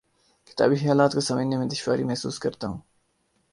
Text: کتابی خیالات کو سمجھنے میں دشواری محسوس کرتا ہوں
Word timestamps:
کتابی 0.47 0.75
خیالات 0.75 1.13
کو 1.13 1.19
سمجھنے 1.19 1.57
میں 1.57 1.67
دشواری 1.67 2.03
محسوس 2.03 2.39
کرتا 2.39 2.67
ہوں 2.67 2.79